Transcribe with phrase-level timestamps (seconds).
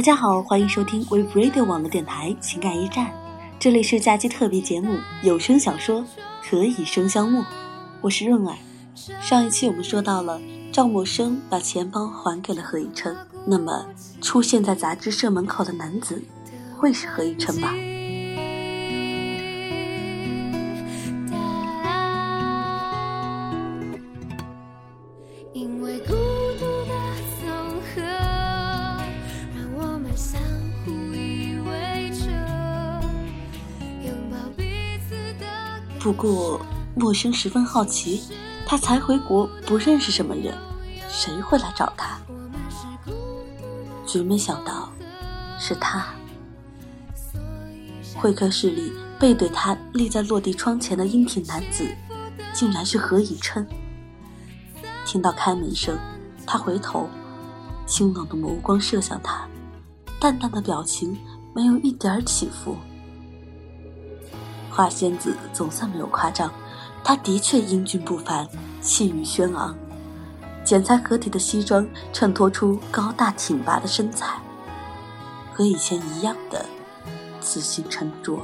[0.00, 3.12] 大家好，欢迎收听 We Radio 网络电台情感驿站，
[3.58, 6.00] 这里是假期特别节目有声小说
[6.42, 7.40] 《可以生香木》，
[8.00, 8.56] 我是润儿。
[9.20, 10.40] 上一期我们说到了
[10.72, 13.14] 赵默笙把钱包还给了何以琛，
[13.44, 13.84] 那么
[14.22, 16.24] 出现在杂志社门口的男子
[16.78, 17.74] 会是何以琛吧？
[36.00, 36.58] 不过
[36.96, 38.22] 默笙十分好奇，
[38.64, 40.56] 他才回国，不认识什么人，
[41.10, 42.18] 谁会来找他？
[42.26, 43.12] 我们是孤
[44.06, 44.90] 绝没想到，
[45.58, 46.06] 是他。
[48.16, 51.86] 会客室里背对他立在落地窗前的英挺男子，
[52.54, 53.66] 竟然是何以琛。
[55.04, 55.98] 听到开门声，
[56.46, 57.10] 他回头，
[57.86, 59.46] 清冷的眸光射向他，
[60.18, 61.14] 淡淡的表情
[61.54, 62.74] 没有一点儿起伏。
[64.70, 66.50] 花仙子总算没有夸张，
[67.02, 68.48] 她的确英俊不凡，
[68.80, 69.76] 气宇轩昂，
[70.64, 74.38] 剪裁合体的西装衬托出高大挺拔的身材，
[75.52, 76.64] 和以前一样的
[77.40, 78.40] 自信沉着，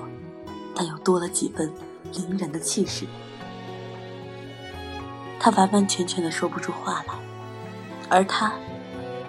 [0.74, 1.72] 但又多了几分
[2.12, 3.06] 凌人的气势。
[5.38, 7.14] 他完完全全的说不出话来，
[8.08, 8.52] 而他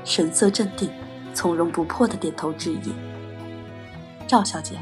[0.03, 0.89] 神色镇定，
[1.33, 2.93] 从容不迫的点头致意。
[4.25, 4.79] 赵小姐，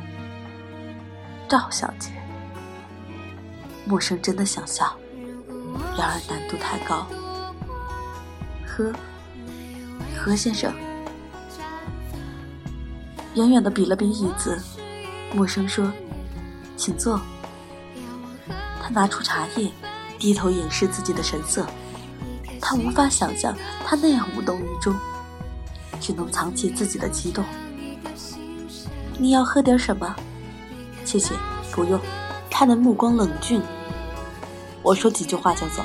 [1.47, 2.09] 赵小姐，
[3.85, 4.95] 陌生真的想笑，
[5.95, 7.05] 然而难度太高。
[8.65, 8.91] 何
[10.17, 10.73] 何先生，
[13.35, 14.59] 远远的比了比椅子，
[15.35, 15.91] 陌生说
[16.75, 17.21] ：“请坐。”
[18.81, 19.71] 他拿出茶叶，
[20.17, 21.65] 低头掩饰自己的神色。
[22.59, 24.95] 他无法想象他那样无动于衷，
[26.01, 27.45] 只能藏起自己的激动。
[29.19, 30.15] 你要喝点什么？
[31.05, 31.35] 谢谢，
[31.71, 31.99] 不用。
[32.49, 33.61] 他的目光冷峻。
[34.81, 35.83] 我说几句话就走。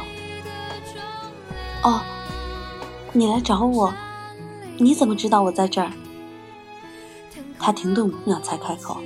[1.82, 2.00] 哦，
[3.12, 3.92] 你来找我？
[4.78, 5.92] 你怎么知道我在这儿？
[7.58, 8.98] 他停顿五秒才开口：“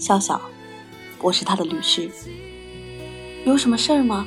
[0.00, 0.40] 潇潇，
[1.20, 2.10] 我是他的律师。
[3.44, 4.26] 有什么事儿吗？”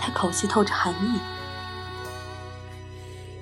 [0.00, 1.20] 他口气透着寒意。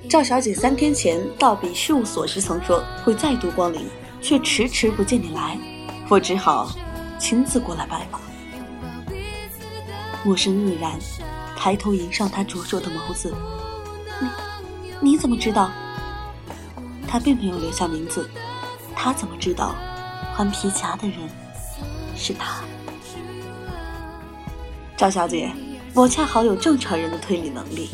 [0.09, 3.87] 赵小姐三天前到彼事务所时曾说会再度光临，
[4.21, 5.59] 却迟迟不见你来，
[6.09, 6.71] 我只好
[7.19, 8.21] 亲自过来拜访。
[10.25, 10.99] 陌生愕然，
[11.57, 13.35] 抬头迎上他灼灼的眸子
[14.21, 14.29] ：“你
[15.13, 15.71] 你怎么知道？”
[17.09, 18.29] 他并没有留下名字，
[18.95, 19.75] 他怎么知道
[20.35, 21.19] 还皮夹的人
[22.15, 22.61] 是他？
[24.97, 25.51] 赵小姐，
[25.95, 27.91] 我恰好有正常人的推理能力。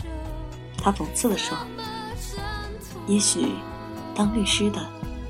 [0.76, 1.56] 他讽刺地说
[3.06, 3.53] ：“也许，
[4.15, 4.84] 当律师的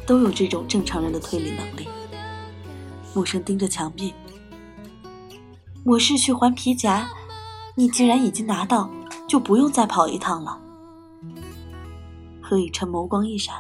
[0.06, 1.88] 都有这种正常人的推理能力。”
[3.12, 4.14] 陌生盯着墙壁
[5.84, 7.08] ：“我是去还皮夹，
[7.74, 8.90] 你既然已经拿到，
[9.26, 10.60] 就不用再跑一趟了。”
[12.42, 13.54] 何以琛眸光一闪。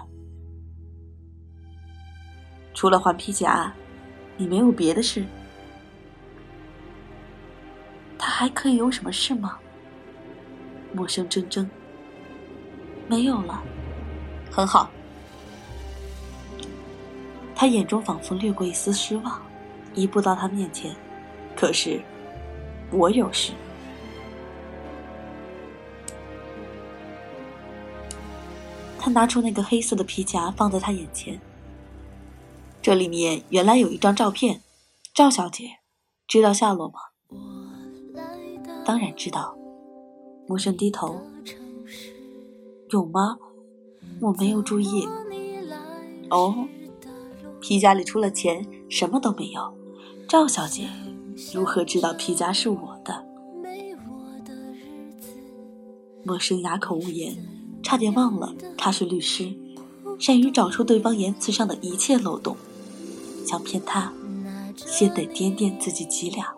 [2.72, 3.72] 除了还皮夹，
[4.36, 5.24] 你没有别的事？
[8.18, 9.58] 他还可以有什么事吗？
[10.92, 11.68] 陌生怔怔，
[13.08, 13.62] 没有了，
[14.50, 14.90] 很好。
[17.58, 19.42] 他眼中仿佛掠过一丝失望，
[19.94, 20.94] 移步到他面前。
[21.56, 22.02] 可是，
[22.92, 23.54] 我有事。
[28.98, 31.40] 他拿出那个黑色的皮夹，放在他眼前。
[32.82, 34.60] 这里面原来有一张照片，
[35.14, 35.78] 赵小姐，
[36.28, 36.94] 知道下落吗？
[38.84, 39.56] 当然知道。
[40.46, 41.22] 陌生低头，
[42.90, 43.38] 有吗？
[44.20, 45.08] 我没有注意。
[46.30, 46.68] 哦，
[47.60, 49.74] 皮夹里除了钱什么都没有。
[50.28, 50.88] 赵小姐
[51.54, 53.24] 如何知道皮夹是我的？
[56.24, 57.36] 陌生哑口无言，
[57.82, 59.54] 差点忘了他是律师，
[60.18, 62.56] 善于找出对方言辞上的一切漏洞。
[63.46, 64.12] 想骗他，
[64.74, 66.52] 先得掂掂自己几两。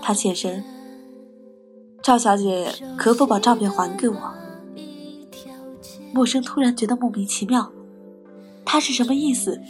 [0.00, 0.64] 他现身，
[2.02, 4.34] 赵小姐可否把照片还给我？
[6.12, 7.70] 陌生突然觉得莫名其妙，
[8.72, 9.60] 他是什么意思？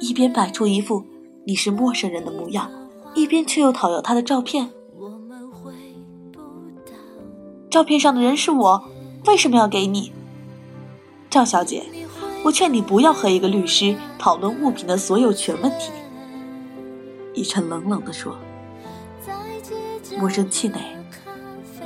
[0.00, 1.04] 一边摆出一副
[1.46, 2.68] 你是陌生人的模样，
[3.14, 4.68] 一边却又讨要他的照片。
[7.70, 8.90] 照片上的人是我，
[9.26, 10.10] 为什么要给你？
[11.30, 11.84] 赵小姐，
[12.42, 15.92] 我劝你不要和一个律师讨论物品的所有权问题。
[17.34, 18.36] 以琛冷冷地说
[20.18, 20.80] ：“莫生气馁，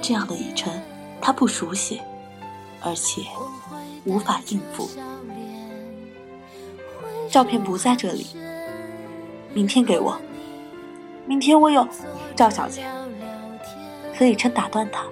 [0.00, 0.72] 这样的以琛，
[1.20, 2.00] 他不熟悉，
[2.80, 3.20] 而且
[4.06, 4.88] 无法应付。
[7.34, 8.28] 照片不在这里，
[9.52, 10.16] 明天给我。
[11.26, 11.84] 明天我有，
[12.36, 12.84] 赵小姐。”
[14.16, 15.02] 何以琛打断他：“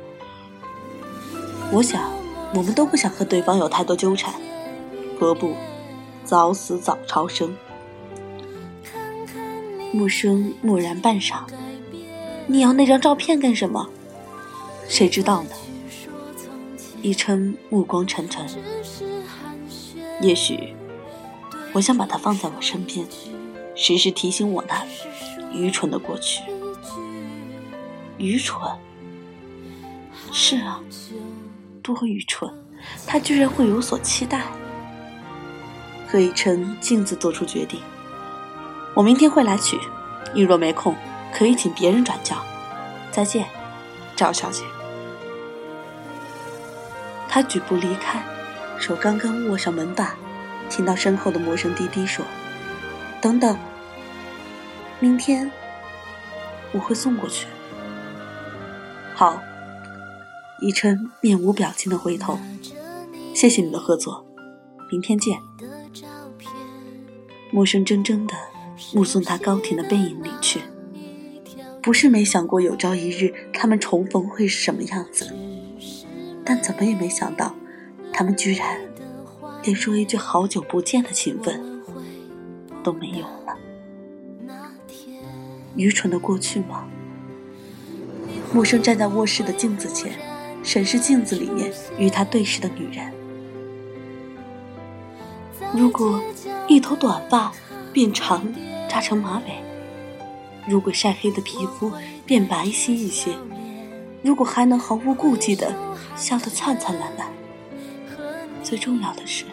[1.74, 2.12] 我想，
[2.54, 4.32] 我们都不想和对方有太多纠缠，
[5.18, 5.56] 何不
[6.24, 7.52] 早死早超生？”
[9.92, 11.40] 木生默然半晌，
[12.46, 13.88] 你要那张照片干什么？
[14.86, 15.50] 谁知道呢？
[17.02, 18.46] 一琛目光沉沉，
[20.20, 20.72] 也许
[21.72, 23.06] 我想把它放在我身边，
[23.74, 24.84] 时时提醒我那
[25.52, 26.42] 愚蠢的过去。
[28.18, 28.60] 愚蠢？
[30.30, 30.80] 是啊，
[31.82, 32.52] 多愚蠢！
[33.06, 34.42] 他居然会有所期待。
[36.06, 37.80] 何以琛径自做出决定。
[38.94, 39.78] 我明天会来取，
[40.34, 40.94] 你若没空，
[41.32, 42.36] 可以请别人转交。
[43.10, 43.46] 再见，
[44.14, 44.62] 赵小姐。
[47.28, 48.22] 他举步离开，
[48.78, 50.14] 手刚刚握上门把，
[50.74, 52.24] 听到身后的陌生滴滴说
[53.20, 53.58] ：“等等，
[55.00, 55.50] 明天
[56.72, 57.46] 我会送过去。”
[59.14, 59.42] 好，
[60.62, 62.38] 以琛面无表情的回头
[63.36, 64.26] ：“谢谢你的合作，
[64.90, 65.38] 明天见。”
[67.52, 68.34] 陌生怔怔的。
[68.94, 70.60] 目送他高挺的背影离去，
[71.80, 75.32] 不是没想过有朝一日他们重逢会是什么样子，
[76.44, 77.54] 但怎么也没想到，
[78.12, 78.80] 他们居然
[79.62, 81.82] 连说一句好久不见的情分
[82.82, 83.56] 都没有了。
[85.76, 86.86] 愚蠢的过去吗？
[88.52, 90.12] 默生站在卧室的镜子前，
[90.62, 93.12] 审视镜子里面与他对视的女人。
[95.74, 96.22] 如果
[96.68, 97.52] 一头短发
[97.92, 98.46] 变长。
[98.92, 99.54] 扎成马尾。
[100.68, 101.90] 如果晒黑的皮肤
[102.26, 103.34] 变白皙一些，
[104.20, 105.74] 如果还能毫无顾忌的
[106.14, 107.28] 笑得灿灿烂烂，
[108.62, 109.46] 最重要的是，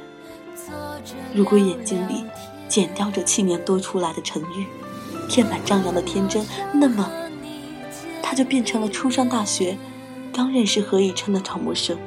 [1.34, 2.24] 如果眼睛里
[2.68, 4.66] 剪掉这七年多出来的沉郁，
[5.30, 7.10] 填满张扬的天真，那么，
[8.22, 9.78] 他就变成了初上大学，
[10.34, 11.98] 刚认识何以琛的赵默生。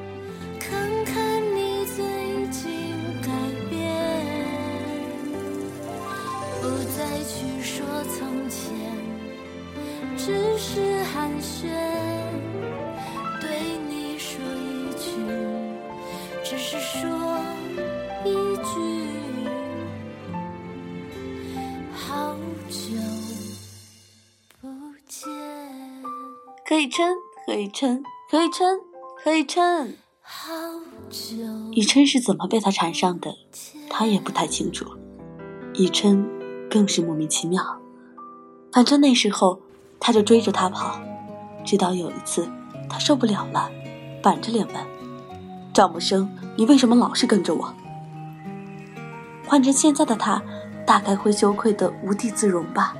[26.73, 27.07] 何以琛，
[27.47, 28.81] 何以琛，何以琛，
[29.23, 29.95] 何以琛。
[31.71, 33.35] 以琛是怎么被他缠上的，
[33.91, 34.87] 他也不太清楚。
[35.75, 36.27] 以琛
[36.71, 37.63] 更是莫名其妙。
[38.73, 39.61] 反正那时候
[40.01, 40.99] 他就追着他跑，
[41.63, 42.51] 直到有一次
[42.89, 43.71] 他受不了了，
[44.23, 44.77] 板着脸问
[45.75, 46.27] ：“赵默笙，
[46.57, 47.75] 你为什么老是跟着我？”
[49.47, 50.43] 换成现在的他，
[50.87, 52.97] 大概会羞愧的无地自容吧。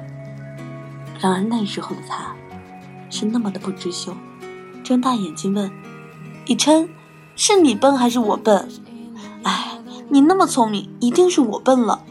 [1.19, 2.37] 然而那时候的他。
[3.13, 4.17] 是那么的不知羞，
[4.83, 5.71] 睁大眼睛问
[6.49, 6.89] ：“以琛，
[7.37, 8.67] 是你笨还是我笨？
[9.43, 9.79] 哎，
[10.09, 12.03] 你那么聪明，一定是我笨了。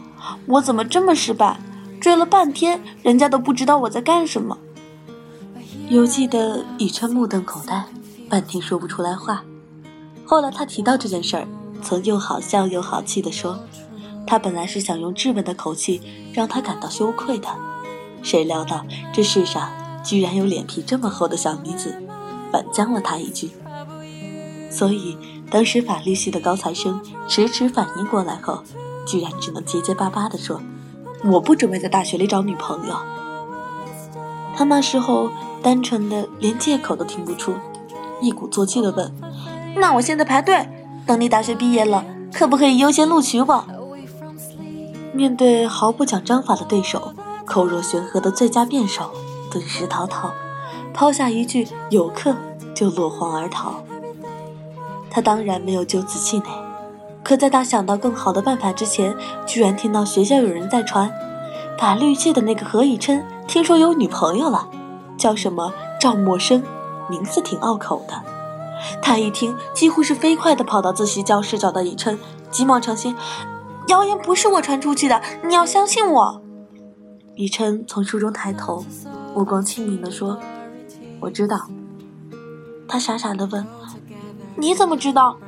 [0.46, 1.58] 我怎么这么失败？
[2.00, 4.56] 追了半天，人家都不知道我在干什么。”
[5.90, 7.84] 犹记得以琛目瞪口呆，
[8.28, 9.42] 半天说不出来话。
[10.24, 11.48] 后来他提到这件事儿，
[11.82, 13.58] 曾又好笑又好气地说
[14.24, 16.00] ：“他本来是想用质问的口气
[16.32, 17.48] 让他感到羞愧的，
[18.22, 19.68] 谁料到这世上……”
[20.02, 21.94] 居然有脸皮这么厚的小女子，
[22.50, 23.52] 反将了他一句。
[24.70, 25.16] 所以
[25.50, 28.62] 当时法律系的高材生迟迟反应过来后，
[29.06, 30.60] 居然只能结结巴巴地说
[31.24, 32.96] ：“我不准备在大学里找女朋友。”
[34.56, 35.30] 他那时候
[35.62, 37.54] 单纯的连借口都听不出，
[38.20, 39.12] 一鼓作气地问
[39.76, 40.68] ：“那我现在排队，
[41.06, 43.64] 等你大学毕业了，可不可以优先录取我？”
[45.12, 47.12] 面对毫不讲章法的对手，
[47.44, 49.10] 口若悬河的最佳辩手。
[49.52, 50.32] 顿时逃逃，
[50.94, 52.34] 抛下一句“有课”
[52.74, 53.74] 就落荒而逃。
[55.10, 56.50] 他当然没有就此气馁，
[57.22, 59.14] 可在他想到更好的办法之前，
[59.46, 61.12] 居然听到学校有人在传，
[61.78, 64.68] 法律系的那个何以琛听说有女朋友了，
[65.18, 66.62] 叫什么赵默生，
[67.10, 68.14] 名字挺拗口的。
[69.02, 72.18] 他一听，几乎是飞快地跑到自习教室找到以琛，
[72.50, 73.14] 急忙澄清
[73.88, 76.42] ：“谣言不是我传出去的，你要相信我。”
[77.36, 78.84] 以琛从书中抬头。
[79.34, 80.38] 目光清明地说
[81.20, 81.68] ：“我知道。”
[82.86, 83.66] 他傻傻地问
[84.56, 85.38] ：“你怎么知道？”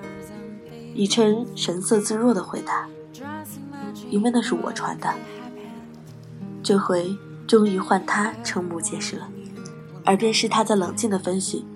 [0.94, 2.86] 以琛神色自若地回答
[4.10, 5.12] ：“因为那是我传的。”
[6.62, 7.14] 这回
[7.46, 9.18] 终于换他瞠目结舌，
[10.06, 11.66] 耳边是他在冷静的分析：“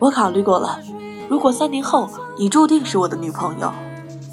[0.00, 0.80] 我考虑过了，
[1.28, 3.72] 如果三年后你注定是我的女朋友，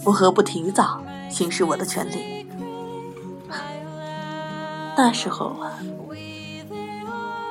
[0.03, 0.99] 我何不提早
[1.29, 2.47] 行使我的权利？”
[4.97, 5.77] 那时候啊，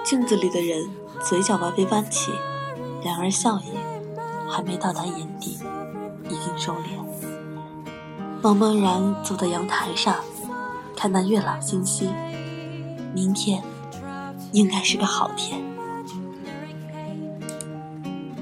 [0.05, 0.89] 镜子里的人
[1.23, 2.33] 嘴角微微弯起，
[3.05, 3.73] 然而笑意
[4.49, 5.59] 还没到达眼底，
[6.29, 7.03] 已经收敛。
[8.43, 10.17] 茫茫然走在阳台上，
[10.97, 12.11] 看那月朗星稀。
[13.15, 13.63] 明天
[14.53, 15.63] 应该是个好天。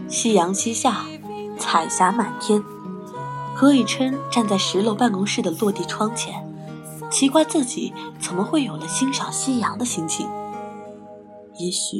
[0.09, 1.05] 夕阳西下，
[1.59, 2.63] 彩霞满天。
[3.55, 6.43] 何以琛站在十楼办公室的落地窗前，
[7.11, 10.27] 奇怪自己怎么会有了欣赏夕阳的心情。
[11.61, 11.97] 也许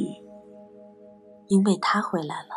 [1.47, 2.49] 因为他回来了。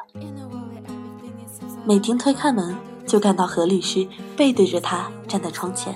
[1.86, 2.74] 美婷推开门。
[3.06, 5.94] 就看到何律师背对着他站在窗前，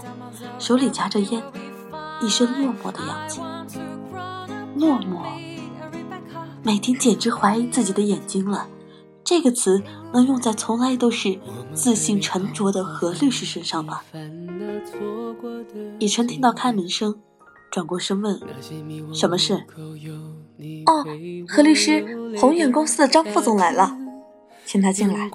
[0.58, 1.42] 手里夹着烟，
[2.22, 3.40] 一身落寞的样子。
[4.76, 5.22] 落寞，
[6.62, 8.68] 美婷简直怀疑自己的眼睛了。
[9.24, 11.40] 这个词能用在从来都是
[11.72, 14.02] 自信沉着的何律师身上吗？
[15.98, 17.18] 以晨听到开门声，
[17.70, 18.38] 转过身问
[19.14, 19.64] ：“什么事？”
[20.86, 21.04] 哦，
[21.46, 22.04] 何律师，
[22.36, 23.96] 宏远公司的张副总来了，
[24.64, 25.30] 请他进来。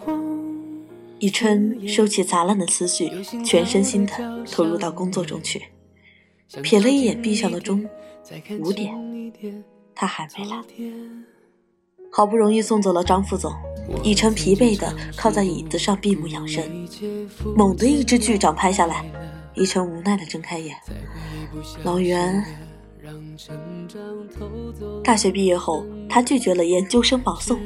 [1.20, 3.10] 以琛收起杂乱的思绪，
[3.46, 4.13] 全身心的
[4.51, 5.62] 投入到工作中去。
[6.50, 7.88] 瞥了一眼壁上的钟，
[8.60, 8.94] 五点，
[9.96, 10.62] 他还没来。
[12.12, 13.53] 好不容易送走了张副总，
[14.03, 16.70] 以琛疲惫的靠在椅子上闭目养神。
[17.56, 19.06] 猛地一只巨掌拍下来，
[19.56, 20.75] 以琛无奈的睁开眼。
[21.86, 22.44] 老袁。
[25.03, 27.60] 大学毕业后，他拒绝了研究生保送，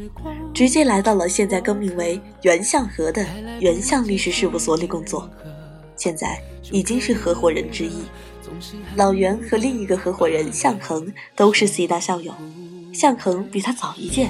[0.53, 3.25] 直接来到了现在更名为袁向和的
[3.59, 5.29] 袁向律师事务所里工作。
[5.95, 8.03] 现在已经是合伙人之一。
[8.95, 12.33] 老袁和另一个合伙人向恒都是 C 大校友，
[12.93, 14.29] 向恒比他早一届，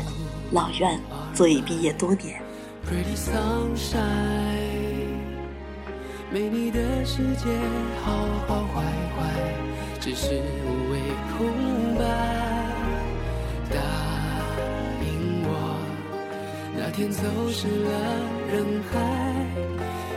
[0.52, 1.00] 老袁
[1.34, 2.42] 则已毕业多年。
[10.00, 10.87] 只是无
[16.98, 17.92] 天走失了
[18.52, 19.46] 人海，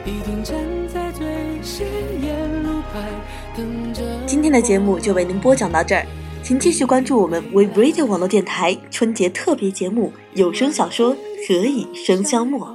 [0.07, 0.57] 一定站
[0.89, 1.27] 在最
[1.63, 1.87] 显
[2.23, 3.07] 眼路牌
[3.55, 4.03] 等着。
[4.27, 6.07] 今天的节目就为您播讲到这儿，
[6.43, 11.15] 请继续关注我们 We Radio 网络电台春节特别节目有声小说
[11.47, 12.69] 《何以笙箫默》，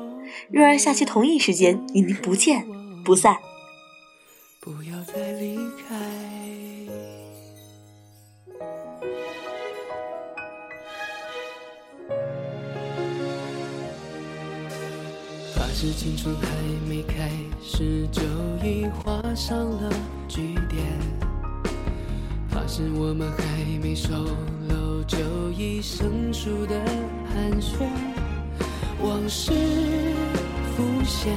[0.52, 2.64] 月儿下期同一时间与您不见
[3.04, 3.36] 不散。
[4.60, 5.58] 不要再离
[5.90, 6.25] 开。
[15.78, 16.48] 是青春还
[16.88, 17.30] 没开
[17.62, 18.22] 始就
[18.66, 19.92] 已画上了
[20.26, 20.82] 句点，
[22.50, 23.44] 怕是我们还
[23.84, 24.08] 没熟
[24.70, 25.18] 络就
[25.52, 26.80] 已生疏的
[27.28, 27.86] 寒暄，
[29.04, 29.52] 往事
[30.78, 31.36] 浮现，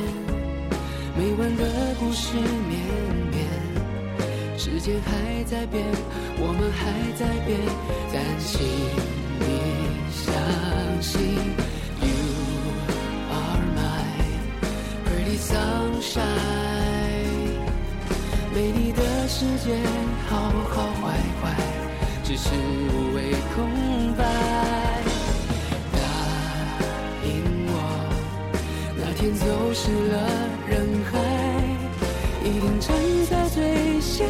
[1.17, 2.81] 没完的故事绵
[3.33, 5.85] 绵，时间还在变，
[6.39, 6.68] 我们
[19.39, 19.79] 世界，
[20.29, 21.55] 好好坏坏，
[22.25, 24.25] 只是无谓空白。
[25.93, 25.99] 答
[27.23, 27.29] 应
[27.69, 27.73] 我，
[28.97, 30.15] 那天走失了
[30.67, 31.15] 人海，
[32.43, 32.91] 一定站
[33.31, 34.27] 在最显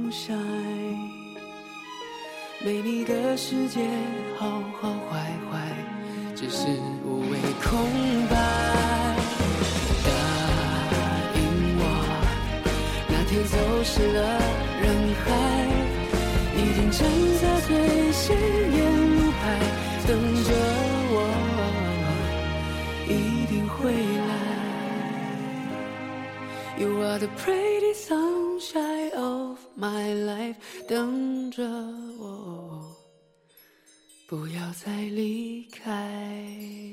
[0.00, 1.10] sunshine，
[2.64, 3.86] 美丽的世界，
[4.38, 5.68] 好好坏坏，
[6.34, 6.66] 只是
[7.04, 7.70] 无谓空
[8.28, 8.34] 白。
[10.04, 10.10] 答
[11.36, 11.38] 应
[11.78, 11.82] 我，
[13.08, 14.18] 那天走失了
[14.80, 14.84] 人
[15.22, 15.28] 海，
[16.56, 16.98] 一定站
[17.42, 17.68] 在最
[18.12, 18.34] 显
[18.72, 18.78] 眼
[19.16, 19.42] 路牌
[20.06, 20.10] 等
[20.44, 20.50] 着
[21.12, 21.16] 我，
[23.06, 23.10] 一
[23.46, 24.30] 定会来。
[26.78, 28.39] You are the pretty sun。
[29.80, 30.56] My life，
[30.86, 31.66] 等着
[32.18, 32.94] 我，
[34.28, 36.89] 不要再离开。